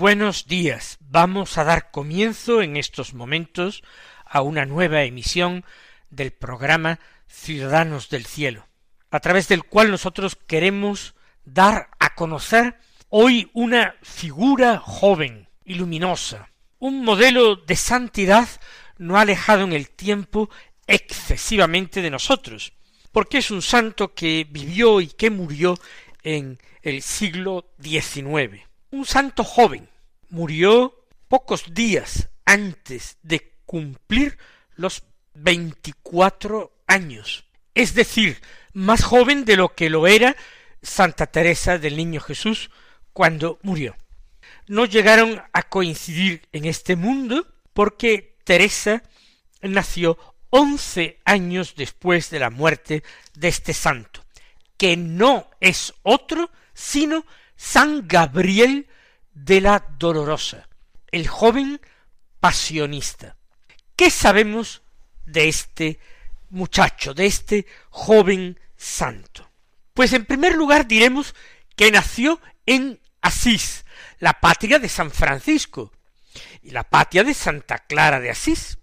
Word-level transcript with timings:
Buenos 0.00 0.46
días. 0.46 0.96
Vamos 1.10 1.58
a 1.58 1.64
dar 1.64 1.90
comienzo 1.90 2.62
en 2.62 2.78
estos 2.78 3.12
momentos 3.12 3.82
a 4.24 4.40
una 4.40 4.64
nueva 4.64 5.02
emisión 5.02 5.62
del 6.08 6.32
programa 6.32 6.98
Ciudadanos 7.26 8.08
del 8.08 8.24
Cielo, 8.24 8.66
a 9.10 9.20
través 9.20 9.46
del 9.48 9.62
cual 9.62 9.90
nosotros 9.90 10.38
queremos 10.46 11.14
dar 11.44 11.90
a 11.98 12.14
conocer 12.14 12.78
hoy 13.10 13.50
una 13.52 13.94
figura 14.00 14.78
joven 14.78 15.50
y 15.66 15.74
luminosa, 15.74 16.48
un 16.78 17.04
modelo 17.04 17.56
de 17.56 17.76
santidad 17.76 18.48
no 18.96 19.18
alejado 19.18 19.64
en 19.64 19.74
el 19.74 19.90
tiempo 19.90 20.48
excesivamente 20.86 22.00
de 22.00 22.08
nosotros, 22.08 22.72
porque 23.12 23.36
es 23.36 23.50
un 23.50 23.60
santo 23.60 24.14
que 24.14 24.46
vivió 24.50 25.02
y 25.02 25.08
que 25.08 25.28
murió 25.28 25.78
en 26.22 26.58
el 26.80 27.02
siglo 27.02 27.70
XIX 27.82 28.69
un 28.90 29.06
santo 29.06 29.44
joven. 29.44 29.88
Murió 30.28 31.06
pocos 31.28 31.74
días 31.74 32.28
antes 32.44 33.18
de 33.22 33.54
cumplir 33.66 34.38
los 34.74 35.04
veinticuatro 35.34 36.72
años. 36.86 37.44
Es 37.74 37.94
decir, 37.94 38.40
más 38.72 39.02
joven 39.02 39.44
de 39.44 39.56
lo 39.56 39.74
que 39.74 39.90
lo 39.90 40.06
era 40.06 40.36
Santa 40.82 41.26
Teresa 41.26 41.78
del 41.78 41.96
Niño 41.96 42.20
Jesús 42.20 42.70
cuando 43.12 43.58
murió. 43.62 43.96
No 44.66 44.86
llegaron 44.86 45.42
a 45.52 45.62
coincidir 45.64 46.48
en 46.52 46.64
este 46.64 46.96
mundo 46.96 47.46
porque 47.72 48.36
Teresa 48.44 49.02
nació 49.62 50.18
once 50.50 51.20
años 51.24 51.74
después 51.76 52.30
de 52.30 52.40
la 52.40 52.50
muerte 52.50 53.02
de 53.34 53.48
este 53.48 53.72
santo, 53.72 54.24
que 54.76 54.96
no 54.96 55.48
es 55.60 55.94
otro 56.02 56.50
sino 56.74 57.24
San 57.62 58.08
Gabriel 58.08 58.88
de 59.34 59.60
la 59.60 59.84
Dolorosa, 59.98 60.66
el 61.12 61.28
joven 61.28 61.78
pasionista. 62.40 63.36
¿Qué 63.94 64.08
sabemos 64.08 64.82
de 65.26 65.48
este 65.48 66.00
muchacho, 66.48 67.12
de 67.12 67.26
este 67.26 67.66
joven 67.90 68.58
santo? 68.78 69.50
Pues 69.92 70.14
en 70.14 70.24
primer 70.24 70.54
lugar 70.54 70.88
diremos 70.88 71.34
que 71.76 71.90
nació 71.90 72.40
en 72.64 72.98
Asís, 73.20 73.84
la 74.20 74.40
patria 74.40 74.78
de 74.78 74.88
San 74.88 75.10
Francisco 75.10 75.92
y 76.62 76.70
la 76.70 76.84
patria 76.84 77.24
de 77.24 77.34
Santa 77.34 77.78
Clara 77.78 78.20
de 78.20 78.30
Asís, 78.30 78.78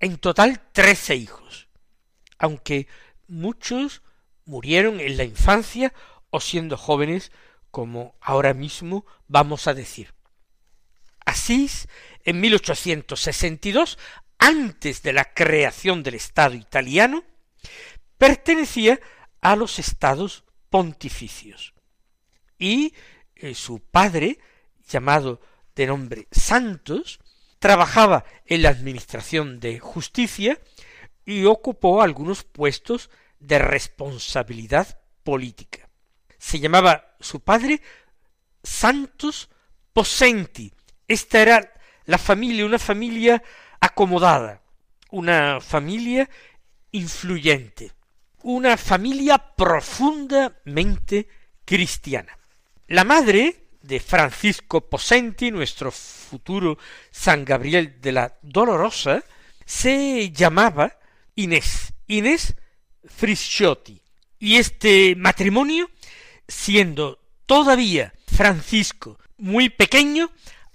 en 0.00 0.16
total 0.16 0.60
trece 0.72 1.16
hijos. 1.16 1.68
Aunque 2.38 2.88
muchos 3.28 4.02
murieron 4.44 5.00
en 5.00 5.16
la 5.16 5.24
infancia 5.24 5.92
o 6.30 6.40
siendo 6.40 6.76
jóvenes, 6.76 7.30
como 7.70 8.16
ahora 8.20 8.54
mismo 8.54 9.04
vamos 9.28 9.66
a 9.66 9.74
decir. 9.74 10.14
Asís, 11.26 11.88
en 12.24 12.40
1862, 12.40 13.98
antes 14.38 15.02
de 15.02 15.12
la 15.12 15.32
creación 15.32 16.02
del 16.02 16.14
Estado 16.14 16.54
italiano, 16.54 17.24
pertenecía 18.18 19.00
a 19.44 19.56
los 19.56 19.78
estados 19.78 20.42
pontificios. 20.70 21.74
Y 22.58 22.94
eh, 23.36 23.54
su 23.54 23.78
padre, 23.78 24.38
llamado 24.88 25.40
de 25.76 25.86
nombre 25.86 26.28
Santos, 26.30 27.20
trabajaba 27.58 28.24
en 28.46 28.62
la 28.62 28.70
administración 28.70 29.60
de 29.60 29.78
justicia 29.78 30.58
y 31.26 31.44
ocupó 31.44 32.00
algunos 32.00 32.42
puestos 32.42 33.10
de 33.38 33.58
responsabilidad 33.58 34.98
política. 35.22 35.90
Se 36.38 36.58
llamaba 36.58 37.14
su 37.20 37.40
padre 37.40 37.82
Santos 38.62 39.50
Posenti. 39.92 40.72
Esta 41.06 41.42
era 41.42 41.74
la 42.06 42.16
familia, 42.16 42.64
una 42.64 42.78
familia 42.78 43.42
acomodada, 43.78 44.62
una 45.10 45.60
familia 45.60 46.30
influyente 46.92 47.92
una 48.44 48.76
familia 48.76 49.38
profundamente 49.38 51.26
cristiana. 51.64 52.36
La 52.88 53.02
madre 53.02 53.68
de 53.80 54.00
Francisco 54.00 54.82
Posenti, 54.82 55.50
nuestro 55.50 55.90
futuro 55.90 56.78
San 57.10 57.44
Gabriel 57.44 58.00
de 58.00 58.12
la 58.12 58.34
Dolorosa, 58.42 59.24
se 59.64 60.30
llamaba 60.30 60.98
Inés, 61.34 61.94
Inés 62.06 62.54
Frisciotti. 63.04 64.00
Y 64.38 64.56
este 64.56 65.14
matrimonio, 65.16 65.90
siendo 66.46 67.18
todavía 67.46 68.12
Francisco 68.26 69.18
muy 69.38 69.70
pequeño, 69.70 70.30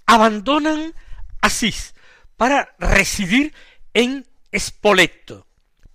abandonan 0.07 0.95
Asís 1.41 1.93
para 2.35 2.75
residir 2.79 3.53
en 3.93 4.25
Spoleto, 4.57 5.45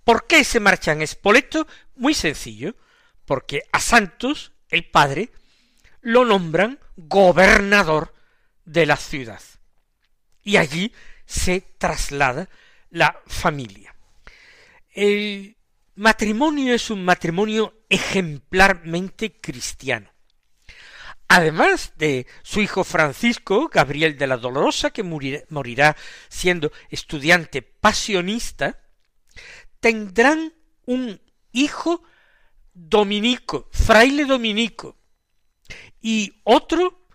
¿Por 0.05 0.27
qué 0.27 0.43
se 0.43 0.59
marchan 0.59 1.01
a 1.01 1.07
Spoleto? 1.07 1.67
Muy 1.95 2.13
sencillo, 2.13 2.75
porque 3.25 3.63
a 3.71 3.79
Santos, 3.81 4.53
el 4.69 4.85
padre, 4.89 5.31
lo 6.01 6.23
nombran 6.23 6.79
gobernador 6.95 8.13
de 8.63 8.85
la 8.85 8.97
ciudad. 8.97 9.41
Y 10.43 10.57
allí 10.57 10.93
se 11.25 11.61
traslada 11.79 12.47
la 12.91 13.19
familia. 13.25 13.95
El 14.93 15.57
matrimonio 15.95 16.75
es 16.75 16.91
un 16.91 17.03
matrimonio 17.03 17.85
ejemplarmente 17.89 19.35
cristiano. 19.35 20.11
Además 21.27 21.93
de 21.97 22.27
su 22.43 22.61
hijo 22.61 22.83
Francisco, 22.83 23.69
Gabriel 23.73 24.19
de 24.19 24.27
la 24.27 24.37
Dolorosa, 24.37 24.91
que 24.91 25.01
morirá 25.01 25.97
siendo 26.29 26.71
estudiante 26.91 27.63
pasionista, 27.63 28.79
tendrán 29.85 30.51
un 30.87 31.21
hijo 31.51 32.01
dominico, 32.73 33.69
fraile 33.71 34.25
dominico, 34.25 34.97
y 36.01 36.41
otro 36.43 37.05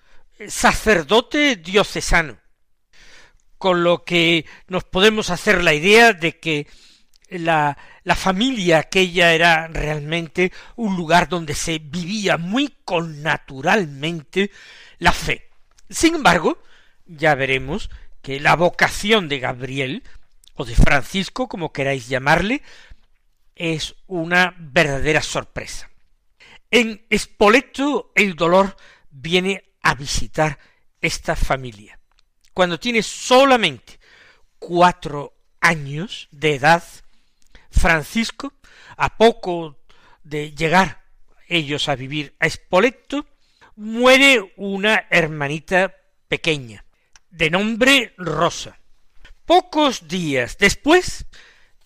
sacerdote 0.47 1.57
diocesano, 1.57 2.39
con 3.59 3.83
lo 3.83 4.05
que 4.05 4.47
nos 4.69 4.85
podemos 4.85 5.31
hacer 5.31 5.65
la 5.65 5.75
idea 5.75 6.13
de 6.13 6.39
que 6.39 6.69
la, 7.29 7.77
la 8.05 8.15
familia 8.15 8.79
aquella 8.79 9.33
era 9.33 9.67
realmente 9.67 10.53
un 10.77 10.95
lugar 10.95 11.29
donde 11.29 11.57
se 11.57 11.81
vivía 11.81 12.37
muy 12.37 12.73
connaturalmente 12.85 14.53
la 15.01 15.11
fe. 15.11 15.51
Sin 15.89 16.15
embargo, 16.15 16.63
ya 17.05 17.35
veremos 17.35 17.91
que 18.23 18.39
la 18.39 18.55
vocación 18.55 19.29
de 19.29 19.41
Gabriel, 19.41 20.05
o 20.61 20.65
de 20.65 20.75
Francisco, 20.75 21.49
como 21.49 21.73
queráis 21.73 22.09
llamarle, 22.09 22.63
es 23.55 23.95
una 24.07 24.55
verdadera 24.59 25.23
sorpresa. 25.23 25.91
En 26.71 27.07
Espoleto 27.09 28.13
el 28.15 28.35
dolor 28.35 28.77
viene 29.11 29.73
a 29.83 29.95
visitar 29.95 30.59
esta 31.01 31.35
familia. 31.35 31.99
Cuando 32.53 32.79
tiene 32.79 33.03
solamente 33.03 33.99
cuatro 34.59 35.35
años 35.61 36.29
de 36.31 36.57
edad, 36.57 36.85
Francisco, 37.71 38.53
a 38.97 39.17
poco 39.17 39.79
de 40.23 40.53
llegar 40.53 41.05
ellos 41.49 41.89
a 41.89 41.97
vivir 41.97 42.37
a 42.39 42.47
Espoleto, 42.47 43.27
muere 43.77 44.53
una 44.57 45.07
hermanita 45.09 45.97
pequeña, 46.29 46.85
de 47.31 47.51
nombre 47.51 48.15
Rosa. 48.19 48.80
Pocos 49.51 50.07
días 50.07 50.59
después, 50.59 51.27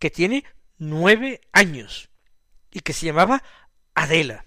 que 0.00 0.10
tiene 0.10 0.42
nueve 0.76 1.40
años 1.52 2.10
y 2.72 2.80
que 2.80 2.92
se 2.92 3.06
llamaba 3.06 3.44
Adela. 3.94 4.44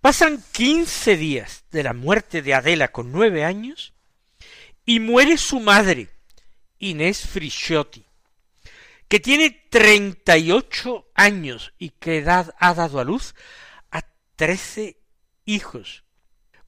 Pasan 0.00 0.42
quince 0.50 1.16
días 1.16 1.62
de 1.70 1.84
la 1.84 1.92
muerte 1.92 2.42
de 2.42 2.54
Adela 2.54 2.90
con 2.90 3.12
nueve 3.12 3.44
años 3.44 3.94
y 4.84 4.98
muere 4.98 5.38
su 5.38 5.60
madre, 5.60 6.08
Inés 6.80 7.26
Frisciotti, 7.26 8.04
que 9.06 9.20
tiene 9.20 9.50
treinta 9.70 10.36
y 10.36 10.50
ocho 10.50 11.10
años 11.14 11.72
y 11.78 11.90
que 11.90 12.18
edad 12.18 12.54
ha 12.58 12.74
dado 12.74 12.98
a 12.98 13.04
luz 13.04 13.34
a 13.90 14.02
trece 14.34 14.98
hijos. 15.44 16.04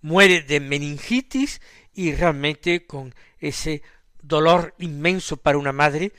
Muere 0.01 0.43
de 0.43 0.61
meningitis 0.61 1.61
y 1.93 2.15
realmente 2.15 2.87
con 2.87 3.15
ese 3.39 3.83
dolor 4.21 4.75
inmenso 4.79 5.37
para 5.37 5.59
una 5.59 5.73
madre 5.73 6.13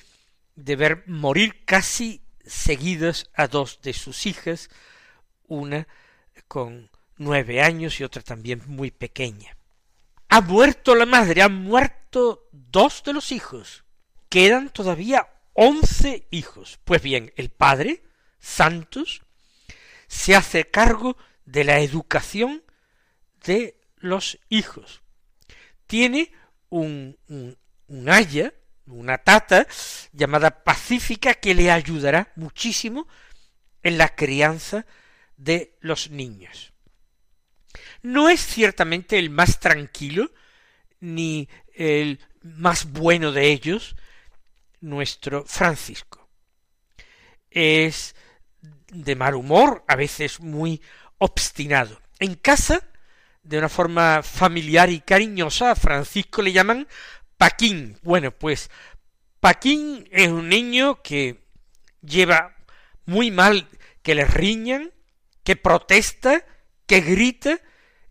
de 0.55 0.75
ver 0.75 1.03
morir 1.07 1.63
casi 1.65 2.21
seguidas 2.45 3.29
a 3.33 3.47
dos 3.47 3.81
de 3.81 3.93
sus 3.93 4.25
hijas, 4.25 4.69
una 5.47 5.87
con 6.47 6.89
nueve 7.17 7.61
años 7.61 7.99
y 7.99 8.03
otra 8.03 8.21
también 8.21 8.61
muy 8.65 8.91
pequeña. 8.91 9.55
Ha 10.29 10.41
muerto 10.41 10.95
la 10.95 11.05
madre, 11.05 11.41
han 11.41 11.63
muerto 11.63 12.47
dos 12.51 13.03
de 13.03 13.13
los 13.13 13.31
hijos. 13.31 13.82
Quedan 14.33 14.71
todavía 14.71 15.27
once 15.53 16.25
hijos. 16.31 16.79
Pues 16.85 17.03
bien, 17.03 17.31
el 17.35 17.51
padre, 17.51 18.01
Santos, 18.39 19.21
se 20.07 20.35
hace 20.35 20.71
cargo 20.71 21.17
de 21.45 21.63
la 21.63 21.81
educación 21.81 22.63
de 23.45 23.79
los 23.97 24.39
hijos. 24.49 25.03
Tiene 25.85 26.31
un, 26.69 27.15
un, 27.27 28.09
haya, 28.09 28.55
una 28.87 29.19
tata 29.19 29.67
llamada 30.13 30.63
Pacífica 30.63 31.35
que 31.35 31.53
le 31.53 31.69
ayudará 31.69 32.31
muchísimo 32.35 33.07
en 33.83 33.99
la 33.99 34.15
crianza 34.15 34.87
de 35.37 35.77
los 35.79 36.09
niños. 36.09 36.73
No 38.01 38.29
es 38.29 38.43
ciertamente 38.43 39.19
el 39.19 39.29
más 39.29 39.59
tranquilo 39.59 40.31
ni 41.01 41.47
el 41.75 42.19
más 42.41 42.85
bueno 42.91 43.31
de 43.31 43.51
ellos, 43.51 43.95
nuestro 44.83 45.45
Francisco. 45.45 46.29
Es 47.49 48.15
de 48.91 49.15
mal 49.15 49.35
humor, 49.35 49.83
a 49.87 49.95
veces 49.95 50.39
muy 50.39 50.81
obstinado. 51.17 51.99
En 52.19 52.35
casa, 52.35 52.87
de 53.41 53.57
una 53.57 53.69
forma 53.69 54.21
familiar 54.21 54.89
y 54.89 54.99
cariñosa, 54.99 55.71
a 55.71 55.75
Francisco 55.75 56.41
le 56.41 56.51
llaman 56.51 56.87
Paquín. 57.37 57.97
Bueno, 58.03 58.31
pues 58.31 58.69
Paquín 59.39 60.07
es 60.11 60.29
un 60.29 60.49
niño 60.49 61.01
que 61.01 61.43
lleva 62.01 62.55
muy 63.05 63.31
mal 63.31 63.67
que 64.01 64.15
le 64.15 64.25
riñan, 64.25 64.91
que 65.43 65.55
protesta, 65.55 66.45
que 66.85 67.01
grita, 67.01 67.59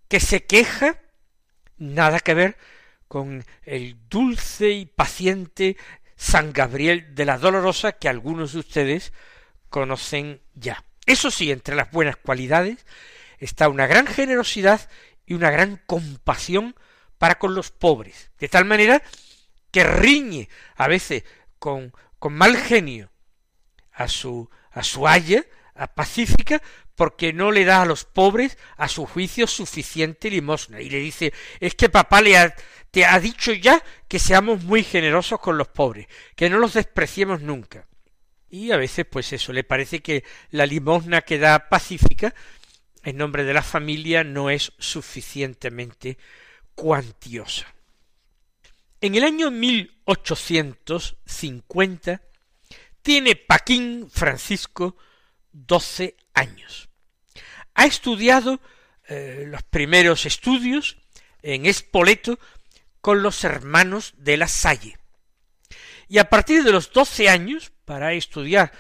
que 0.09 0.21
se 0.21 0.45
queja, 0.45 1.01
nada 1.77 2.21
que 2.21 2.35
ver 2.35 2.57
con 3.09 3.45
el 3.65 3.99
dulce 4.09 4.71
y 4.71 4.87
paciente 4.87 5.77
San 6.23 6.53
Gabriel 6.53 7.17
de 7.17 7.25
la 7.25 7.37
Dolorosa 7.37 7.91
que 7.91 8.09
algunos 8.09 8.53
de 8.53 8.61
ustedes 8.61 9.13
conocen 9.71 10.41
ya. 10.55 10.85
Eso 11.05 11.33
sí, 11.33 11.51
entre 11.51 11.75
las 11.75 11.91
buenas 11.91 12.15
cualidades 12.17 12.87
está 13.39 13.69
una 13.69 13.89
gran 13.89 14.07
generosidad 14.07 14.89
y 15.27 15.35
una 15.35 15.51
gran 15.51 15.83
compasión 15.85 16.77
para 17.19 17.41
con 17.41 17.57
los 17.57 17.73
pobres, 17.73 18.31
de 18.39 18.49
tal 18.49 18.65
manera 18.67 19.03
que 19.73 19.83
riñe 19.83 20.49
a 20.77 20.87
veces 20.87 21.25
con, 21.59 21.93
mal 22.31 22.57
genio 22.57 23.11
a 23.91 24.07
su, 24.07 24.49
a 24.71 24.85
su 24.85 25.09
haya, 25.09 25.45
a 25.75 25.89
Pacífica, 25.89 26.63
porque 27.03 27.33
no 27.33 27.51
le 27.51 27.65
da 27.65 27.83
a 27.83 27.85
los 27.85 28.05
pobres 28.05 28.57
a 28.77 28.87
su 28.87 29.07
juicio 29.07 29.49
suficiente 29.49 30.31
limosna 30.31 30.81
y 30.81 30.89
le 30.89 30.99
dice 30.99 31.33
es 31.59 31.75
que 31.75 31.89
papá 31.89 32.23
le 32.23 32.37
ha, 32.37 32.55
te 32.93 33.05
ha 33.05 33.19
dicho 33.19 33.53
ya 33.53 33.83
que 34.07 34.21
seamos 34.21 34.63
muy 34.63 34.85
generosos 34.85 35.41
con 35.41 35.59
los 35.59 35.67
pobres, 35.67 36.07
que 36.37 36.49
no 36.49 36.61
los 36.61 36.75
despreciemos 36.75 37.41
nunca. 37.41 37.89
Y 38.49 38.71
a 38.71 38.77
veces 38.77 39.05
pues 39.05 39.33
eso 39.33 39.53
le 39.53 39.65
parece 39.65 39.99
que 39.99 40.23
la 40.51 40.65
limosna 40.65 41.23
que 41.23 41.39
da 41.39 41.69
pacífica 41.69 42.37
en 43.03 43.17
nombre 43.17 43.43
de 43.43 43.55
la 43.55 43.65
familia 43.65 44.23
no 44.23 44.49
es 44.49 44.73
suficientemente 44.79 46.19
cuantiosa. 46.77 47.67
En 49.01 49.17
el 49.17 49.25
año 49.25 49.51
1850 49.51 52.23
tiene 53.03 53.35
Paquín 53.35 54.09
Francisco 54.09 54.97
doce 55.51 56.15
años. 56.35 56.92
Ha 57.75 57.87
estudiado 57.87 58.61
eh, 59.09 59.45
los 59.49 59.63
primeros 59.63 60.27
estudios 60.27 60.99
en 61.43 61.67
Espoleto 61.67 62.39
con 63.01 63.23
los 63.23 63.45
hermanos 63.45 64.15
de 64.17 64.37
la 64.37 64.49
Salle. 64.49 64.99
Y 66.09 66.19
a 66.19 66.29
partir 66.29 66.63
de 66.63 66.73
los 66.73 66.93
doce 66.93 67.29
años, 67.29 67.73
para 67.85 68.13
estudiar 68.13 68.73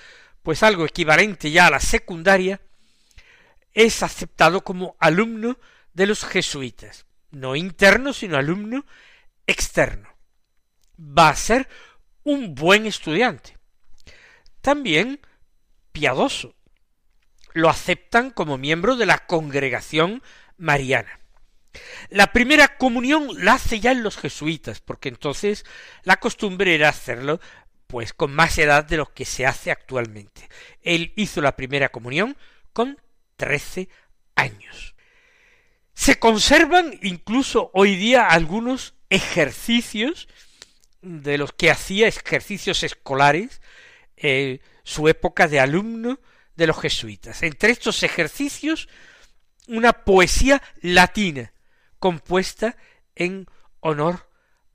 pues 0.42 0.62
algo 0.62 0.84
equivalente 0.84 1.50
ya 1.50 1.66
a 1.66 1.70
la 1.70 1.80
secundaria, 1.80 2.60
es 3.74 4.02
aceptado 4.02 4.62
como 4.62 4.96
alumno 4.98 5.58
de 5.94 6.06
los 6.06 6.24
jesuitas, 6.24 7.06
no 7.30 7.56
interno, 7.56 8.12
sino 8.12 8.36
alumno 8.36 8.84
externo. 9.46 10.08
Va 10.98 11.30
a 11.30 11.36
ser 11.36 11.68
un 12.24 12.54
buen 12.54 12.86
estudiante. 12.86 13.56
También 14.60 15.20
piadoso, 15.92 16.54
lo 17.52 17.68
aceptan 17.68 18.30
como 18.30 18.58
miembro 18.58 18.96
de 18.96 19.06
la 19.06 19.26
congregación 19.26 20.22
mariana. 20.56 21.20
La 22.10 22.32
primera 22.32 22.76
comunión 22.76 23.28
la 23.38 23.54
hace 23.54 23.80
ya 23.80 23.92
en 23.92 24.02
los 24.02 24.18
jesuitas, 24.18 24.80
porque 24.80 25.08
entonces 25.08 25.64
la 26.02 26.18
costumbre 26.18 26.74
era 26.74 26.88
hacerlo 26.88 27.40
pues 27.86 28.12
con 28.12 28.34
más 28.34 28.56
edad 28.58 28.84
de 28.84 28.96
lo 28.96 29.12
que 29.12 29.24
se 29.24 29.46
hace 29.46 29.70
actualmente. 29.70 30.48
Él 30.82 31.12
hizo 31.16 31.40
la 31.42 31.56
primera 31.56 31.90
comunión 31.90 32.36
con 32.72 32.98
trece 33.36 33.88
años. 34.34 34.94
Se 35.94 36.18
conservan 36.18 36.98
incluso 37.02 37.70
hoy 37.74 37.96
día 37.96 38.28
algunos 38.28 38.94
ejercicios 39.10 40.28
de 41.02 41.36
los 41.36 41.52
que 41.52 41.70
hacía 41.70 42.08
ejercicios 42.08 42.82
escolares 42.82 43.60
eh, 44.16 44.60
su 44.84 45.08
época 45.08 45.48
de 45.48 45.60
alumno 45.60 46.18
de 46.56 46.66
los 46.66 46.78
jesuitas. 46.80 47.42
Entre 47.42 47.70
estos 47.70 48.02
ejercicios, 48.02 48.88
una 49.68 49.92
poesía 49.92 50.62
latina 50.80 51.52
compuesta 51.98 52.76
en 53.14 53.46
honor 53.80 54.28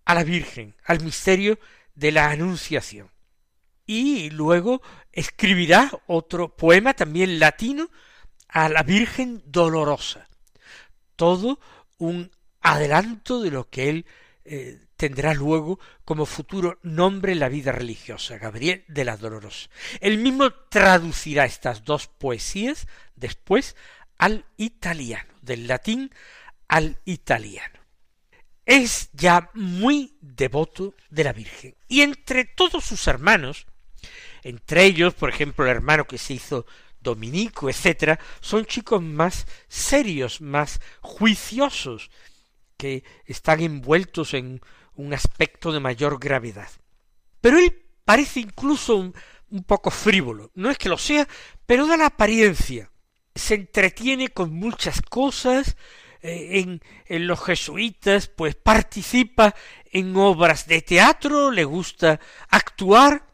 a 0.06 0.14
la 0.14 0.24
Virgen, 0.24 0.76
al 0.86 1.02
misterio 1.02 1.60
de 1.96 2.12
la 2.12 2.30
Anunciación. 2.30 3.12
Y 3.86 4.30
luego 4.30 4.82
escribirá 5.12 5.92
otro 6.08 6.56
poema 6.56 6.94
también 6.94 7.40
latino 7.40 7.90
a 8.48 8.70
la 8.70 8.84
Virgen 8.84 9.42
Dolorosa. 9.46 10.28
Todo 11.16 11.60
un 11.98 12.32
adelanto 12.62 13.42
de 13.42 13.52
lo 13.52 13.70
que 13.70 13.90
él 13.90 14.06
eh, 14.46 14.87
tendrá 14.98 15.34
luego 15.34 15.80
como 16.04 16.26
futuro 16.26 16.80
nombre 16.82 17.36
la 17.36 17.50
vida 17.50 17.72
religiosa, 17.72 18.38
Gabriel 18.38 18.84
de 18.88 19.06
la 19.06 19.16
Dolorosa. 19.16 19.70
Él 20.02 20.18
mismo 20.18 20.52
traducirá 20.52 21.46
estas 21.46 21.86
dos 21.86 22.08
poesías 22.08 22.88
después 23.16 23.76
al 24.18 24.46
italiano, 24.58 25.32
del 25.42 25.68
latín 25.68 26.12
al 26.68 26.98
italiano. 27.06 27.80
es 28.66 29.10
ya 29.14 29.50
muy 29.54 30.18
devoto 30.20 30.94
de 31.10 31.24
la 31.24 31.32
Virgen. 31.32 31.76
Y 31.88 32.02
entre 32.02 32.44
todos 32.44 32.84
sus 32.84 33.08
hermanos, 33.08 33.66
entre 34.44 34.84
ellos, 34.84 35.14
por 35.14 35.30
ejemplo, 35.30 35.64
el 35.64 35.72
hermano 35.72 36.06
que 36.06 36.18
se 36.18 36.34
hizo 36.34 36.66
dominico, 37.00 37.70
etcétera, 37.70 38.20
son 38.42 38.66
chicos 38.66 39.02
más 39.02 39.48
serios, 39.70 40.42
más 40.42 40.82
juiciosos, 41.00 42.10
que 42.76 43.04
están 43.26 43.62
envueltos 43.62 44.34
en 44.34 44.62
un 44.98 45.14
aspecto 45.14 45.72
de 45.72 45.80
mayor 45.80 46.20
gravedad. 46.20 46.70
Pero 47.42 47.60
él 47.60 47.86
parece 48.04 48.42
incluso 48.42 48.96
un, 48.96 49.14
poco 49.66 49.92
frívolo. 49.92 50.52
No 50.56 50.70
es 50.70 50.78
que 50.78 50.90
lo 50.90 50.98
sea, 50.98 51.28
pero 51.66 51.88
da 51.88 51.96
la 51.98 52.08
apariencia. 52.08 52.92
Se 53.34 53.56
entretiene 53.56 54.30
con 54.30 54.54
muchas 54.54 55.02
cosas, 55.02 55.78
eh, 56.22 56.80
en, 57.08 57.28
los 57.28 57.44
jesuitas, 57.44 58.28
pues 58.28 58.56
participa 58.56 59.56
en 59.92 60.16
obras 60.18 60.68
de 60.68 60.82
teatro, 60.82 61.52
le 61.52 61.64
gusta 61.64 62.20
actuar, 62.50 63.26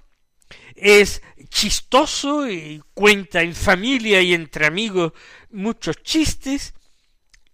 es 0.75 1.22
chistoso 1.50 2.50
y 2.50 2.84
cuenta 2.93 3.41
en 3.41 3.55
familia 3.55 4.22
y 4.22 4.34
entre 4.34 4.65
amigos 4.65 5.13
muchos 5.50 6.01
chistes 6.03 6.74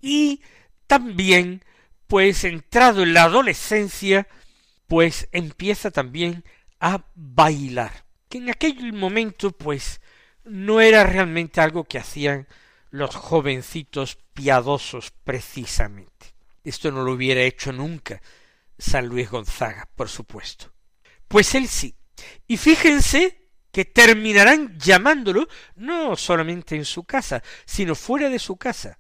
y 0.02 0.42
también 0.88 1.64
pues 2.10 2.44
entrado 2.44 3.04
en 3.04 3.14
la 3.14 3.24
adolescencia 3.24 4.28
pues 4.88 5.30
empieza 5.32 5.92
también 5.92 6.44
a 6.80 7.06
bailar 7.16 8.10
que 8.28 8.40
en 8.40 8.50
aquel 8.50 8.94
momento 8.94 9.52
pues 9.52 10.02
no 10.44 10.82
era 10.82 11.04
realmente 11.04 11.62
algo 11.62 11.84
que 11.84 12.00
hacían 12.00 12.48
los 12.90 13.16
jovencitos 13.16 14.18
piadosos 14.34 15.12
precisamente. 15.24 16.34
Esto 16.64 16.92
no 16.92 17.04
lo 17.04 17.14
hubiera 17.14 17.42
hecho 17.42 17.72
nunca 17.72 18.22
San 18.78 19.08
Luis 19.08 19.30
Gonzaga, 19.30 19.88
por 19.96 20.10
supuesto. 20.10 20.72
Pues 21.28 21.54
él 21.54 21.68
sí. 21.68 21.96
Y 22.48 22.58
fíjense 22.58 23.50
que 23.72 23.86
terminarán 23.86 24.78
llamándolo 24.80 25.48
no 25.76 26.16
solamente 26.16 26.76
en 26.76 26.86
su 26.86 27.04
casa, 27.04 27.44
sino 27.66 27.94
fuera 27.94 28.30
de 28.30 28.40
su 28.40 28.58
casa. 28.58 28.98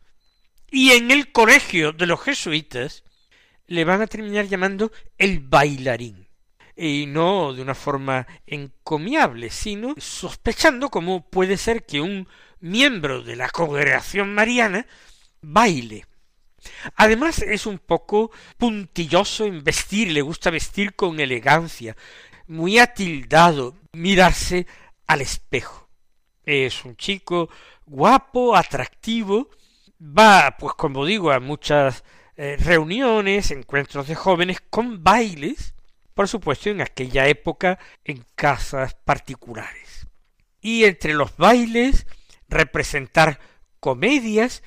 Y 0.71 0.91
en 0.91 1.11
el 1.11 1.31
colegio 1.31 1.91
de 1.91 2.05
los 2.05 2.21
jesuitas 2.21 3.03
le 3.67 3.85
van 3.85 4.01
a 4.01 4.07
terminar 4.07 4.45
llamando 4.45 4.91
el 5.17 5.39
bailarín 5.39 6.29
y 6.79 7.05
no 7.07 7.53
de 7.53 7.61
una 7.61 7.75
forma 7.75 8.25
encomiable, 8.47 9.49
sino 9.49 9.95
sospechando 9.97 10.89
cómo 10.89 11.29
puede 11.29 11.57
ser 11.57 11.85
que 11.85 11.99
un 11.99 12.27
miembro 12.61 13.21
de 13.21 13.35
la 13.35 13.49
congregación 13.49 14.33
mariana 14.33 14.87
baile. 15.41 16.05
Además 16.95 17.39
es 17.41 17.65
un 17.65 17.79
poco 17.79 18.31
puntilloso 18.57 19.45
en 19.45 19.63
vestir, 19.63 20.11
le 20.11 20.21
gusta 20.21 20.49
vestir 20.51 20.95
con 20.95 21.19
elegancia, 21.19 21.97
muy 22.47 22.79
atildado, 22.79 23.75
mirarse 23.93 24.65
al 25.05 25.21
espejo. 25.21 25.89
Es 26.45 26.85
un 26.85 26.95
chico 26.95 27.49
guapo, 27.85 28.55
atractivo, 28.55 29.49
va, 29.99 30.55
pues 30.57 30.73
como 30.73 31.05
digo, 31.05 31.31
a 31.31 31.39
muchas 31.39 32.03
eh, 32.35 32.57
reuniones, 32.57 33.51
encuentros 33.51 34.07
de 34.07 34.15
jóvenes 34.15 34.61
con 34.69 35.03
bailes, 35.03 35.73
por 36.13 36.27
supuesto 36.27 36.69
en 36.69 36.81
aquella 36.81 37.27
época 37.27 37.79
en 38.03 38.25
casas 38.35 38.95
particulares. 38.95 40.07
Y 40.61 40.85
entre 40.85 41.13
los 41.13 41.35
bailes 41.37 42.07
representar 42.47 43.39
comedias 43.79 44.63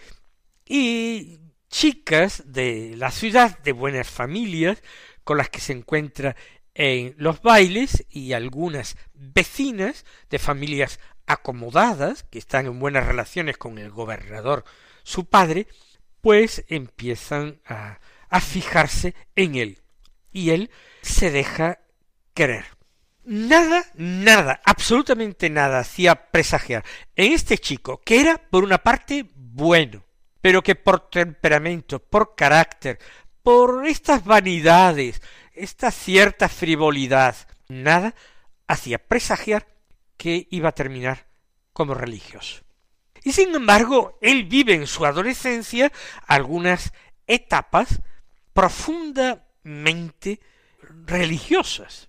y 0.65 1.41
chicas 1.69 2.45
de 2.47 2.95
la 2.97 3.11
ciudad 3.11 3.59
de 3.61 3.73
buenas 3.73 4.09
familias 4.09 4.83
con 5.25 5.39
las 5.39 5.49
que 5.49 5.61
se 5.61 5.73
encuentra 5.73 6.37
en 6.75 7.15
los 7.19 7.43
bailes 7.43 8.07
y 8.09 8.33
algunas 8.33 8.97
vecinas 9.13 10.05
de 10.31 10.39
familias 10.39 11.01
acomodadas 11.27 12.25
que 12.25 12.39
están 12.39 12.67
en 12.67 12.79
buenas 12.79 13.07
relaciones 13.07 13.57
con 13.59 13.79
el 13.79 13.91
gobernador 13.91 14.65
su 15.03 15.27
padre 15.27 15.67
pues 16.21 16.65
empiezan 16.69 17.61
a, 17.67 17.99
a 18.29 18.41
fijarse 18.41 19.15
en 19.37 19.57
él 19.57 19.83
y 20.33 20.51
él 20.51 20.71
se 21.03 21.31
deja 21.31 21.81
querer. 22.35 22.65
Nada, 23.25 23.85
nada, 23.95 24.61
absolutamente 24.65 25.49
nada 25.49 25.81
hacía 25.81 26.31
presagiar 26.31 26.85
en 27.15 27.33
este 27.33 27.59
chico, 27.59 28.01
que 28.01 28.21
era 28.21 28.39
por 28.39 28.65
una 28.65 28.79
parte 28.79 29.27
bueno, 29.35 30.03
pero 30.41 30.63
que 30.63 30.75
por 30.75 31.09
temperamento, 31.09 32.01
por 32.01 32.35
carácter, 32.35 32.99
por 33.43 33.87
estas 33.87 34.25
vanidades, 34.25 35.23
esta 35.53 35.91
cierta 35.91 36.49
frivolidad, 36.49 37.37
nada 37.69 38.15
hacía 38.67 38.99
presagiar 38.99 39.69
que 40.17 40.49
iba 40.51 40.71
a 40.71 40.75
terminar 40.75 41.27
como 41.73 41.95
religioso. 41.95 42.63
Y 43.25 43.33
sin 43.33 43.55
embargo, 43.55 44.19
él 44.21 44.45
vive 44.45 44.75
en 44.75 44.87
su 44.87 45.05
adolescencia 45.07 45.93
algunas 46.27 46.93
etapas 47.27 48.01
profundamente 48.53 50.41
religiosas 51.07 52.09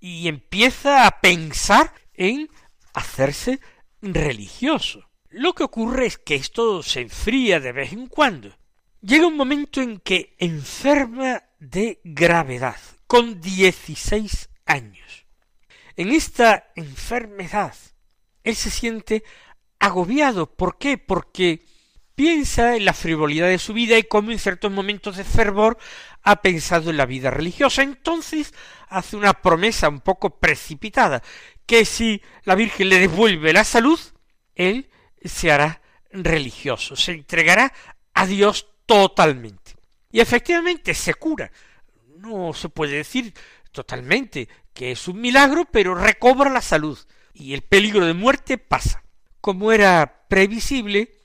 y 0.00 0.28
empieza 0.28 1.06
a 1.06 1.20
pensar 1.20 1.92
en 2.14 2.48
hacerse 2.94 3.60
religioso. 4.00 5.08
Lo 5.30 5.54
que 5.54 5.64
ocurre 5.64 6.06
es 6.06 6.18
que 6.18 6.36
esto 6.36 6.82
se 6.82 7.00
enfría 7.00 7.60
de 7.60 7.72
vez 7.72 7.92
en 7.92 8.06
cuando. 8.06 8.56
Llega 9.00 9.26
un 9.26 9.36
momento 9.36 9.80
en 9.80 10.00
que 10.00 10.34
enferma 10.38 11.42
de 11.58 12.00
gravedad, 12.02 12.80
con 13.06 13.40
dieciséis 13.40 14.48
años. 14.64 15.26
En 15.96 16.12
esta 16.12 16.70
enfermedad, 16.76 17.74
él 18.44 18.56
se 18.56 18.70
siente 18.70 19.24
agobiado. 19.78 20.46
¿Por 20.46 20.78
qué? 20.78 20.98
Porque 20.98 21.64
piensa 22.14 22.76
en 22.76 22.84
la 22.84 22.94
frivolidad 22.94 23.46
de 23.46 23.58
su 23.58 23.72
vida 23.72 23.96
y 23.96 24.02
como 24.02 24.32
en 24.32 24.40
ciertos 24.40 24.72
momentos 24.72 25.16
de 25.16 25.24
fervor 25.24 25.78
ha 26.22 26.42
pensado 26.42 26.90
en 26.90 26.96
la 26.96 27.06
vida 27.06 27.30
religiosa. 27.30 27.82
Entonces 27.82 28.54
hace 28.88 29.16
una 29.16 29.34
promesa 29.34 29.88
un 29.88 30.00
poco 30.00 30.38
precipitada, 30.40 31.22
que 31.66 31.84
si 31.84 32.20
la 32.44 32.54
Virgen 32.54 32.88
le 32.88 32.98
devuelve 32.98 33.52
la 33.52 33.64
salud, 33.64 34.00
él 34.54 34.90
se 35.22 35.52
hará 35.52 35.80
religioso, 36.10 36.96
se 36.96 37.12
entregará 37.12 37.72
a 38.14 38.26
Dios 38.26 38.66
totalmente. 38.86 39.76
Y 40.10 40.20
efectivamente 40.20 40.94
se 40.94 41.14
cura. 41.14 41.52
No 42.16 42.52
se 42.52 42.68
puede 42.68 42.96
decir 42.96 43.32
totalmente 43.70 44.48
que 44.72 44.90
es 44.90 45.06
un 45.06 45.20
milagro, 45.20 45.66
pero 45.70 45.94
recobra 45.94 46.50
la 46.50 46.62
salud 46.62 46.98
y 47.32 47.54
el 47.54 47.62
peligro 47.62 48.06
de 48.06 48.14
muerte 48.14 48.58
pasa. 48.58 49.04
Como 49.40 49.72
era 49.72 50.26
previsible, 50.28 51.18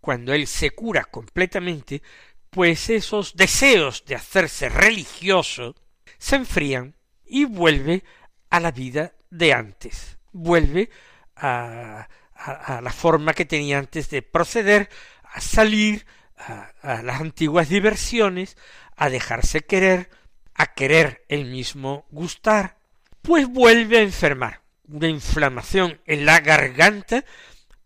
cuando 0.00 0.32
él 0.32 0.46
se 0.46 0.70
cura 0.70 1.04
completamente, 1.04 2.02
pues 2.50 2.88
esos 2.90 3.36
deseos 3.36 4.04
de 4.06 4.14
hacerse 4.14 4.68
religioso 4.68 5.74
se 6.18 6.36
enfrían 6.36 6.96
y 7.26 7.44
vuelve 7.44 8.04
a 8.50 8.60
la 8.60 8.70
vida 8.70 9.12
de 9.30 9.52
antes, 9.52 10.18
vuelve 10.32 10.90
a, 11.36 12.08
a, 12.34 12.80
la 12.80 12.92
forma 12.92 13.34
que 13.34 13.44
tenía 13.44 13.78
antes 13.78 14.08
de 14.10 14.22
proceder, 14.22 14.88
a 15.24 15.40
salir, 15.40 16.06
a, 16.36 16.70
a 16.82 17.02
las 17.02 17.20
antiguas 17.20 17.68
diversiones, 17.68 18.56
a 18.96 19.10
dejarse 19.10 19.60
querer, 19.60 20.10
a 20.54 20.72
querer 20.74 21.24
el 21.28 21.44
mismo 21.44 22.06
gustar, 22.10 22.78
pues 23.22 23.46
vuelve 23.48 23.98
a 23.98 24.02
enfermar, 24.02 24.62
una 24.88 25.08
inflamación 25.08 26.00
en 26.06 26.26
la 26.26 26.40
garganta 26.40 27.24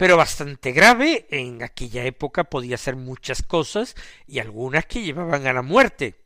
pero 0.02 0.16
bastante 0.16 0.72
grave, 0.72 1.28
en 1.30 1.62
aquella 1.62 2.04
época 2.04 2.42
podía 2.42 2.76
ser 2.76 2.96
muchas 2.96 3.40
cosas 3.40 3.94
y 4.26 4.40
algunas 4.40 4.84
que 4.86 5.02
llevaban 5.02 5.46
a 5.46 5.52
la 5.52 5.62
muerte. 5.62 6.16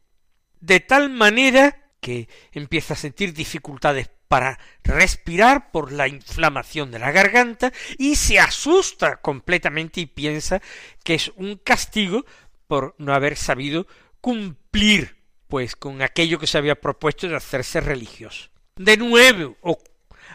De 0.60 0.80
tal 0.80 1.10
manera 1.10 1.90
que 2.00 2.26
empieza 2.52 2.94
a 2.94 2.96
sentir 2.96 3.34
dificultades 3.34 4.08
para 4.28 4.58
respirar 4.82 5.70
por 5.72 5.92
la 5.92 6.08
inflamación 6.08 6.90
de 6.90 7.00
la 7.00 7.10
garganta 7.10 7.70
y 7.98 8.16
se 8.16 8.38
asusta 8.38 9.20
completamente 9.20 10.00
y 10.00 10.06
piensa 10.06 10.62
que 11.04 11.12
es 11.12 11.30
un 11.36 11.56
castigo 11.56 12.24
por 12.66 12.94
no 12.96 13.12
haber 13.12 13.36
sabido 13.36 13.86
cumplir 14.22 15.16
pues 15.48 15.76
con 15.76 16.00
aquello 16.00 16.38
que 16.38 16.46
se 16.46 16.56
había 16.56 16.80
propuesto 16.80 17.28
de 17.28 17.36
hacerse 17.36 17.82
religioso. 17.82 18.48
De 18.76 18.96
nuevo 18.96 19.56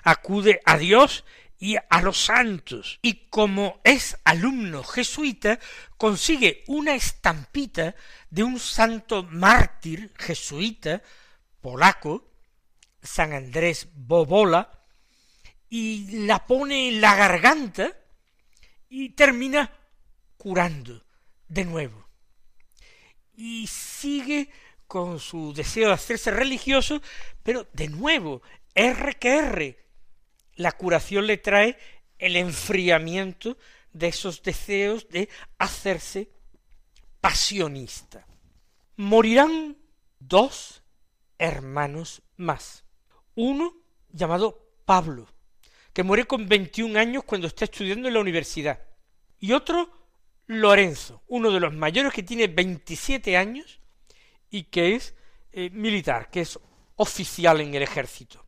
acude 0.04 0.62
a 0.66 0.78
Dios 0.78 1.24
y 1.62 1.76
a 1.78 2.02
los 2.02 2.26
santos. 2.26 3.00
Y 3.02 3.28
como 3.30 3.80
es 3.84 4.18
alumno 4.24 4.84
jesuita, 4.84 5.60
consigue 5.96 6.64
una 6.68 6.96
estampita 6.96 7.96
de 8.30 8.44
un 8.44 8.60
santo 8.60 9.24
mártir 9.24 10.12
jesuita 10.18 11.02
polaco, 11.62 12.32
San 13.04 13.34
Andrés 13.34 13.88
Bobola, 13.94 14.72
y 15.70 16.26
la 16.26 16.46
pone 16.46 16.90
en 16.90 17.00
la 17.00 17.16
garganta 17.16 17.96
y 18.90 19.10
termina 19.10 19.72
curando 20.38 21.06
de 21.48 21.64
nuevo. 21.66 22.08
Y 23.36 23.68
sigue 23.68 24.50
con 24.88 25.20
su 25.20 25.54
deseo 25.54 25.88
de 25.90 25.94
hacerse 25.94 26.32
religioso, 26.32 27.02
pero 27.44 27.68
de 27.72 27.88
nuevo, 27.88 28.42
R 28.74 29.14
que 29.14 29.78
la 30.56 30.72
curación 30.72 31.28
le 31.28 31.38
trae 31.38 31.78
el 32.20 32.36
enfriamiento 32.36 33.58
de 33.94 34.08
esos 34.08 34.42
deseos 34.44 35.08
de 35.10 35.30
hacerse 35.58 36.30
pasionista. 37.20 38.26
Morirán 38.96 39.78
dos 40.20 40.84
hermanos 41.38 42.22
más. 42.38 42.84
Uno 43.36 43.76
llamado 44.12 44.68
Pablo, 44.86 45.28
que 45.94 46.04
muere 46.04 46.26
con 46.26 46.48
21 46.48 47.00
años 47.00 47.24
cuando 47.24 47.48
está 47.48 47.66
estudiando 47.66 48.08
en 48.08 48.14
la 48.14 48.20
universidad. 48.20 48.82
Y 49.40 49.54
otro, 49.54 49.90
Lorenzo, 50.48 51.24
uno 51.28 51.52
de 51.52 51.60
los 51.60 51.74
mayores 51.74 52.14
que 52.14 52.24
tiene 52.24 52.48
27 52.48 53.38
años 53.38 53.80
y 54.50 54.64
que 54.64 54.96
es 54.96 55.16
eh, 55.52 55.70
militar, 55.72 56.30
que 56.30 56.42
es 56.42 56.60
oficial 56.96 57.62
en 57.62 57.74
el 57.74 57.82
ejército. 57.82 58.46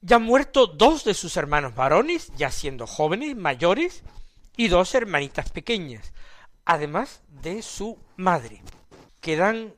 Ya 0.00 0.16
han 0.16 0.22
muerto 0.22 0.66
dos 0.66 1.04
de 1.04 1.14
sus 1.14 1.36
hermanos 1.36 1.74
varones, 1.74 2.32
ya 2.36 2.50
siendo 2.50 2.86
jóvenes, 2.86 3.36
mayores, 3.36 4.02
y 4.56 4.68
dos 4.68 4.94
hermanitas 4.94 5.50
pequeñas, 5.50 6.12
además 6.64 7.22
de 7.28 7.62
su 7.62 7.98
madre. 8.16 8.62
Quedan 9.20 9.74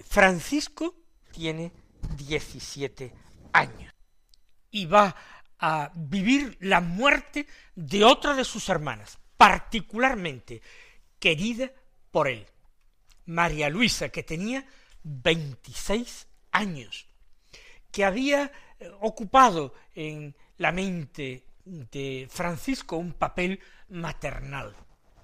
Francisco 0.05 0.96
tiene 1.32 1.72
17 2.17 3.13
años 3.53 3.93
y 4.74 4.88
va 4.88 5.15
a 5.65 5.93
vivir 5.96 6.58
la 6.60 6.82
muerte 6.82 7.48
de 7.74 8.03
otra 8.03 8.34
de 8.34 8.43
sus 8.43 8.67
hermanas, 8.67 9.17
particularmente 9.38 10.62
querida 11.20 11.72
por 12.12 12.27
él, 12.27 12.46
María 13.27 13.70
Luisa, 13.70 14.10
que 14.10 14.24
tenía 14.24 14.65
26 15.03 16.27
años, 16.51 17.08
que 17.93 18.03
había 18.03 18.51
eh, 18.77 18.91
ocupado 19.00 19.74
en 19.96 20.36
la 20.58 20.74
mente 20.74 21.46
de 21.63 22.27
Francisco 22.29 22.98
un 22.98 23.13
papel 23.13 23.62
maternal, 23.88 24.75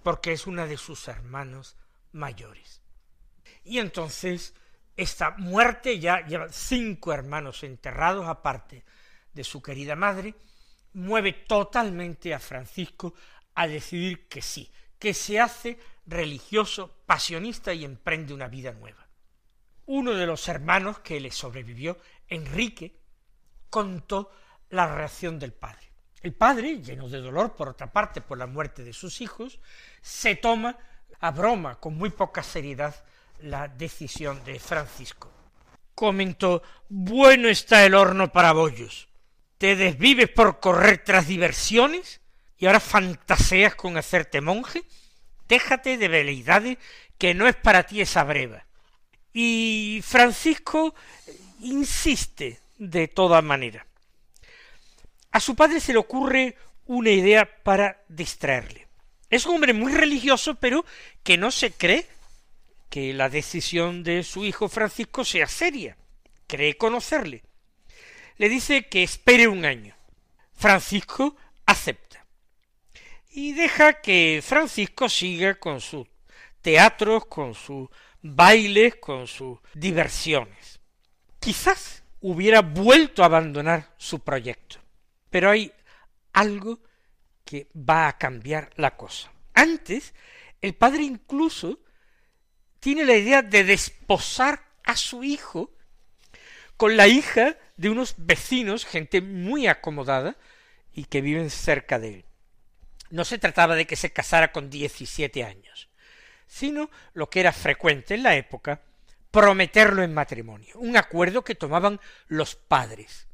porque 0.03 0.31
es 0.31 0.48
una 0.48 0.65
de 0.65 0.77
sus 0.77 1.10
hermanos 1.10 1.75
mayores. 2.13 2.81
Y 3.65 3.79
entonces 3.79 4.53
esta 4.96 5.31
muerte 5.31 6.00
ya 6.00 6.25
lleva 6.25 6.48
cinco 6.48 7.12
hermanos 7.12 7.63
enterrados 7.63 8.25
aparte 8.25 8.86
de 9.33 9.43
su 9.43 9.62
querida 9.62 9.95
madre, 9.95 10.36
mueve 10.93 11.33
totalmente 11.33 12.33
a 12.33 12.39
Francisco 12.39 13.13
a 13.55 13.67
decidir 13.67 14.27
que 14.27 14.41
sí, 14.41 14.71
que 14.97 15.13
se 15.13 15.39
hace 15.39 15.80
religioso, 16.06 16.95
pasionista 17.06 17.73
y 17.73 17.86
emprende 17.86 18.34
una 18.34 18.47
vida 18.47 18.71
nueva. 18.71 19.08
Uno 19.86 20.13
de 20.13 20.25
los 20.25 20.47
hermanos 20.47 20.99
que 20.99 21.19
le 21.19 21.32
sobrevivió, 21.32 21.97
Enrique, 22.27 22.99
contó 23.69 24.32
la 24.69 24.93
reacción 24.93 25.39
del 25.39 25.54
padre. 25.54 25.89
El 26.21 26.34
padre, 26.34 26.82
lleno 26.82 27.08
de 27.08 27.21
dolor, 27.21 27.56
por 27.56 27.69
otra 27.69 27.91
parte, 27.91 28.21
por 28.21 28.38
la 28.38 28.45
muerte 28.45 28.84
de 28.84 28.93
sus 28.93 29.21
hijos, 29.21 29.60
se 30.01 30.36
toma 30.36 30.77
a 31.19 31.32
broma, 31.32 31.80
con 31.80 31.95
muy 31.95 32.10
poca 32.10 32.43
seriedad, 32.43 32.95
la 33.41 33.67
decisión 33.67 34.43
de 34.43 34.60
Francisco. 34.60 35.32
Comentó, 35.95 36.62
bueno 36.88 37.47
está 37.47 37.86
el 37.86 37.93
horno 37.93 38.32
para 38.32 38.51
bollos. 38.51 39.09
¿Te 39.60 39.76
desvives 39.76 40.30
por 40.30 40.62
correr 40.62 41.04
tras 41.04 41.28
diversiones? 41.28 42.22
¿Y 42.58 42.65
ahora 42.65 42.80
fantaseas 42.80 43.76
con 43.76 43.98
hacerte 43.98 44.39
monje? 44.39 44.84
Déjate 45.50 45.98
de 45.98 46.08
veleidades, 46.08 46.78
que 47.17 47.34
no 47.34 47.45
es 47.45 47.58
para 47.58 47.84
ti 47.84 48.00
esa 48.00 48.24
breva. 48.24 48.65
Y 49.34 50.02
Francisco 50.06 50.95
insiste 51.60 52.62
de 52.78 53.10
toda 53.10 53.41
manera. 53.41 53.86
A 55.32 55.41
su 55.41 55.58
padre 55.58 55.82
se 55.82 55.91
le 55.91 56.00
ocurre 56.00 56.56
una 56.86 57.10
idea 57.10 57.62
para 57.62 58.02
distraerle. 58.08 58.88
Es 59.30 59.45
un 59.45 59.56
hombre 59.56 59.74
muy 59.74 59.91
religioso, 59.91 60.56
pero 60.56 60.86
que 61.22 61.38
no 61.38 61.52
se 61.52 61.74
cree 61.74 62.08
que 62.89 63.13
la 63.13 63.28
decisión 63.28 64.04
de 64.04 64.24
su 64.24 64.45
hijo 64.45 64.69
Francisco 64.69 65.26
sea 65.26 65.48
seria. 65.48 65.98
Cree 66.48 66.78
conocerle. 66.78 67.43
Le 68.39 68.47
dice 68.47 68.88
que 68.88 69.04
espere 69.04 69.49
un 69.49 69.65
año. 69.65 69.93
Francisco 70.54 71.36
acepta. 71.65 72.25
Y 73.32 73.52
deja 73.52 74.02
que 74.02 74.41
Francisco 74.41 75.10
siga 75.10 75.56
con 75.56 75.82
sus 75.82 76.08
teatros, 76.62 77.25
con 77.25 77.54
sus 77.54 77.89
bailes, 78.21 78.95
con 78.95 79.28
sus 79.28 79.60
diversiones. 79.73 80.80
Quizás 81.41 82.04
hubiera 82.21 82.62
vuelto 82.62 83.23
a 83.23 83.25
abandonar 83.25 83.93
su 83.97 84.21
proyecto. 84.21 84.78
Pero 85.30 85.49
hay 85.49 85.73
algo 86.32 86.80
que 87.43 87.67
va 87.75 88.08
a 88.08 88.17
cambiar 88.17 88.69
la 88.78 88.95
cosa. 88.95 89.34
Antes, 89.54 90.13
el 90.62 90.75
padre 90.75 91.04
incluso 91.04 91.80
tiene 92.80 93.04
la 93.04 93.17
idea 93.17 93.41
de 93.41 93.65
desposar 93.65 94.63
a 94.86 94.95
su 94.95 95.25
hijo 95.25 95.71
con 96.78 96.95
la 96.95 97.10
hija 97.10 97.58
de 97.80 97.89
unos 97.89 98.15
vecinos, 98.18 98.86
gente 98.86 99.22
muy 99.22 99.68
acomodada 99.68 100.36
y 100.94 101.06
que 101.06 101.22
viven 101.22 101.50
cerca 101.50 101.98
de 101.98 102.10
él. 102.10 102.26
No 103.10 103.24
se 103.24 103.38
trataba 103.38 103.76
de 103.76 103.88
que 103.88 103.96
se 103.96 104.12
casara 104.12 104.52
con 104.52 104.70
diecisiete 104.70 105.46
años, 105.46 105.88
sino 106.46 106.89
lo 107.13 107.30
que 107.30 107.39
era 107.39 107.54
frecuente 107.54 108.15
en 108.15 108.24
la 108.24 108.36
época, 108.36 108.82
prometerlo 109.32 110.04
en 110.04 110.13
matrimonio, 110.13 110.76
un 110.76 110.98
acuerdo 110.98 111.46
que 111.46 111.56
tomaban 111.56 112.02
los 112.28 112.56
padres 112.56 113.28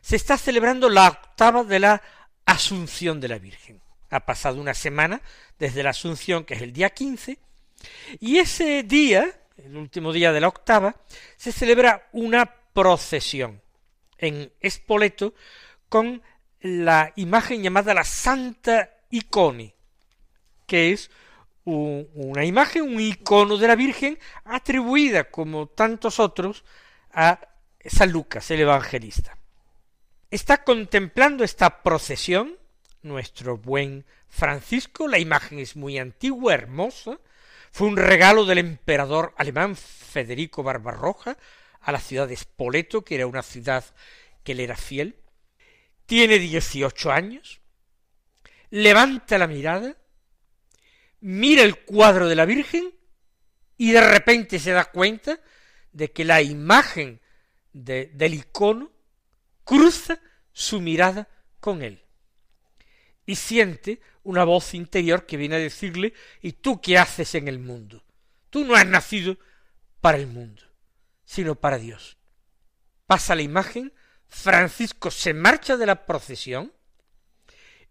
Se 0.00 0.16
está 0.16 0.38
celebrando 0.38 0.88
la 0.88 1.08
octava 1.08 1.64
de 1.64 1.80
la 1.80 2.02
Asunción 2.46 3.20
de 3.20 3.28
la 3.28 3.38
Virgen. 3.38 3.82
Ha 4.10 4.20
pasado 4.20 4.60
una 4.60 4.74
semana 4.74 5.20
desde 5.58 5.82
la 5.82 5.90
Asunción, 5.90 6.44
que 6.44 6.54
es 6.54 6.62
el 6.62 6.72
día 6.72 6.90
quince, 6.90 7.38
y 8.18 8.38
ese 8.38 8.82
día, 8.82 9.30
el 9.56 9.76
último 9.76 10.12
día 10.12 10.32
de 10.32 10.40
la 10.40 10.48
octava, 10.48 10.96
se 11.36 11.52
celebra 11.52 12.08
una 12.12 12.46
procesión 12.72 13.60
en 14.18 14.52
Espoleto 14.60 15.34
con 15.88 16.22
la 16.60 17.12
imagen 17.16 17.62
llamada 17.62 17.94
la 17.94 18.04
Santa 18.04 18.90
Iconi, 19.10 19.74
que 20.66 20.92
es 20.92 21.10
una 21.64 22.44
imagen, 22.44 22.82
un 22.82 23.00
icono 23.00 23.56
de 23.56 23.68
la 23.68 23.76
Virgen 23.76 24.18
atribuida, 24.44 25.30
como 25.30 25.68
tantos 25.68 26.18
otros, 26.18 26.64
a 27.12 27.40
San 27.84 28.12
Lucas, 28.12 28.50
el 28.50 28.60
evangelista. 28.60 29.36
Está 30.30 30.62
contemplando 30.64 31.44
esta 31.44 31.82
procesión 31.82 32.56
nuestro 33.02 33.56
buen 33.56 34.04
Francisco, 34.28 35.08
la 35.08 35.18
imagen 35.18 35.58
es 35.58 35.76
muy 35.76 35.98
antigua, 35.98 36.54
hermosa, 36.54 37.18
Fue 37.70 37.86
un 37.86 37.96
regalo 37.96 38.44
del 38.44 38.58
emperador 38.58 39.34
alemán 39.36 39.76
Federico 39.76 40.62
Barbarroja 40.62 41.36
a 41.80 41.92
la 41.92 42.00
ciudad 42.00 42.28
de 42.28 42.36
Spoleto, 42.36 43.02
que 43.02 43.14
era 43.14 43.26
una 43.26 43.42
ciudad 43.42 43.84
que 44.44 44.54
le 44.54 44.64
era 44.64 44.76
fiel. 44.76 45.16
Tiene 46.06 46.38
dieciocho 46.38 47.12
años. 47.12 47.60
Levanta 48.70 49.38
la 49.38 49.46
mirada, 49.46 49.96
mira 51.20 51.62
el 51.62 51.76
cuadro 51.84 52.28
de 52.28 52.36
la 52.36 52.44
Virgen 52.44 52.94
y 53.76 53.92
de 53.92 54.00
repente 54.00 54.58
se 54.58 54.72
da 54.72 54.84
cuenta 54.86 55.40
de 55.92 56.12
que 56.12 56.24
la 56.24 56.42
imagen 56.42 57.20
del 57.72 58.34
icono 58.34 58.90
cruza 59.64 60.20
su 60.52 60.80
mirada 60.80 61.28
con 61.60 61.82
él. 61.82 62.04
Y 63.30 63.36
siente 63.36 64.00
una 64.24 64.42
voz 64.42 64.74
interior 64.74 65.24
que 65.24 65.36
viene 65.36 65.54
a 65.54 65.60
decirle, 65.60 66.14
¿y 66.42 66.50
tú 66.50 66.80
qué 66.80 66.98
haces 66.98 67.36
en 67.36 67.46
el 67.46 67.60
mundo? 67.60 68.02
Tú 68.50 68.64
no 68.64 68.74
has 68.74 68.84
nacido 68.84 69.38
para 70.00 70.18
el 70.18 70.26
mundo, 70.26 70.64
sino 71.24 71.54
para 71.54 71.78
Dios. 71.78 72.16
Pasa 73.06 73.36
la 73.36 73.42
imagen, 73.42 73.92
Francisco 74.26 75.12
se 75.12 75.32
marcha 75.32 75.76
de 75.76 75.86
la 75.86 76.06
procesión 76.06 76.72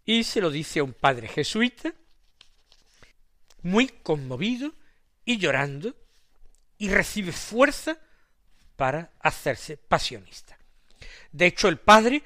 y 0.04 0.26
se 0.26 0.42
lo 0.42 0.52
dice 0.52 0.82
a 0.82 0.84
un 0.84 0.92
padre 0.92 1.30
jesuita, 1.30 1.94
muy 3.62 3.88
conmovido 3.88 4.74
y 5.24 5.38
llorando, 5.38 5.96
y 6.78 6.90
recibe 6.90 7.32
fuerza 7.32 7.98
para 8.76 9.14
hacerse 9.22 9.78
pasionista. 9.78 10.60
De 11.32 11.46
hecho, 11.46 11.70
el 11.70 11.80
padre 11.80 12.24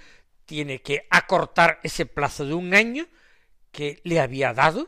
tiene 0.54 0.84
que 0.84 1.08
acortar 1.10 1.80
ese 1.82 2.06
plazo 2.06 2.46
de 2.46 2.54
un 2.54 2.76
año 2.76 3.08
que 3.72 4.02
le 4.04 4.20
había 4.20 4.54
dado, 4.54 4.88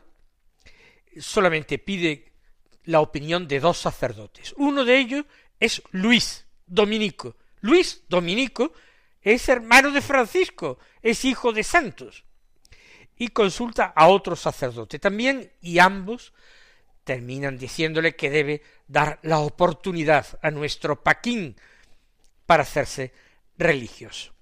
solamente 1.20 1.80
pide 1.80 2.34
la 2.84 3.02
opinión 3.02 3.48
de 3.48 3.60
dos 3.60 3.80
sacerdotes. 3.80 4.54
Uno 4.58 4.86
de 4.86 5.00
ellos 5.00 5.26
es 5.60 5.82
Luis 5.90 6.46
Dominico. 6.68 7.36
Luis 7.62 8.04
Dominico 8.08 8.74
es 9.24 9.50
hermano 9.50 9.90
de 9.90 10.02
Francisco, 10.02 10.78
es 11.02 11.26
hijo 11.26 11.52
de 11.52 11.64
santos. 11.64 12.26
Y 13.18 13.30
consulta 13.30 13.86
a 13.86 14.08
otro 14.10 14.36
sacerdote 14.36 15.00
también, 15.00 15.52
y 15.62 15.80
ambos 15.80 16.32
terminan 17.04 17.58
diciéndole 17.58 18.16
que 18.16 18.30
debe 18.30 18.62
dar 18.86 19.18
la 19.24 19.40
oportunidad 19.40 20.28
a 20.44 20.52
nuestro 20.52 21.02
Paquín 21.02 21.56
para 22.46 22.62
hacerse 22.62 23.14
religioso. 23.58 24.35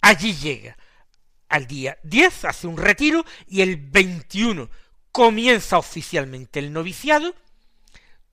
Allí 0.00 0.34
llega. 0.34 0.76
Al 1.48 1.66
día 1.66 1.98
10 2.02 2.46
hace 2.46 2.66
un 2.66 2.78
retiro 2.78 3.24
y 3.46 3.60
el 3.60 3.76
21 3.76 4.70
comienza 5.12 5.76
oficialmente 5.76 6.58
el 6.58 6.72
noviciado, 6.72 7.34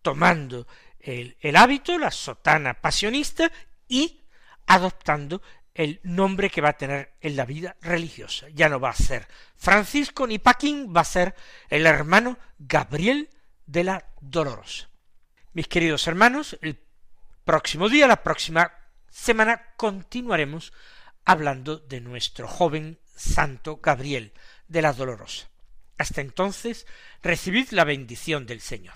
tomando 0.01 0.65
el, 0.99 1.35
el 1.41 1.57
hábito, 1.57 1.97
la 1.97 2.11
sotana 2.11 2.75
pasionista 2.75 3.51
y 3.89 4.21
adoptando 4.65 5.41
el 5.73 5.99
nombre 6.03 6.49
que 6.49 6.61
va 6.61 6.69
a 6.69 6.77
tener 6.77 7.15
en 7.21 7.35
la 7.35 7.45
vida 7.45 7.75
religiosa. 7.81 8.47
Ya 8.53 8.69
no 8.69 8.79
va 8.79 8.89
a 8.89 8.95
ser 8.95 9.27
Francisco 9.55 10.27
ni 10.27 10.39
Paquín, 10.39 10.93
va 10.95 11.01
a 11.01 11.05
ser 11.05 11.35
el 11.69 11.85
hermano 11.85 12.37
Gabriel 12.57 13.29
de 13.65 13.83
la 13.83 14.05
Dolorosa. 14.21 14.89
Mis 15.53 15.67
queridos 15.67 16.07
hermanos, 16.07 16.57
el 16.61 16.79
próximo 17.43 17.89
día, 17.89 18.07
la 18.07 18.23
próxima 18.23 18.71
semana, 19.09 19.73
continuaremos 19.75 20.73
hablando 21.25 21.77
de 21.77 22.01
nuestro 22.01 22.47
joven 22.47 22.99
santo 23.15 23.79
Gabriel 23.81 24.33
de 24.67 24.81
la 24.81 24.93
Dolorosa. 24.93 25.49
Hasta 25.97 26.21
entonces, 26.21 26.87
recibid 27.21 27.69
la 27.71 27.83
bendición 27.83 28.45
del 28.45 28.61
Señor. 28.61 28.95